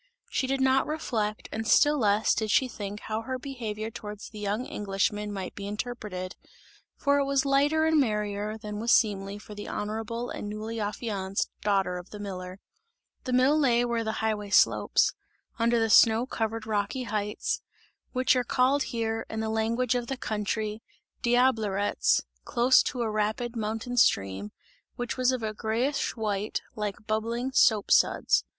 [0.31, 4.39] She did not reflect and still less did she think how her behaviour towards the
[4.39, 6.35] young Englishman might be interpreted;
[6.95, 11.51] for it was lighter and merrier than was seemly for the honourable and newly affianced
[11.61, 12.59] daughter of the miller.
[13.25, 15.13] The mill lay where the highway slopes
[15.59, 17.61] under the snow covered rocky heights
[18.11, 20.81] which are called here, in the language of the country
[21.21, 24.51] "Diablerets" close to a rapid mountain stream,
[24.95, 28.43] which was of a greyish white, like bubbling soap suds.